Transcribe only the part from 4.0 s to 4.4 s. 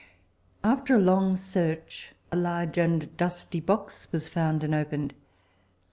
was